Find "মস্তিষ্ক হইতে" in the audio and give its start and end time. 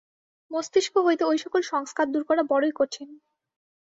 0.51-1.23